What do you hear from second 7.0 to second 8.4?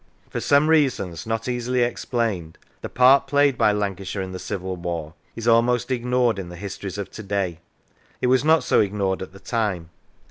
to day. It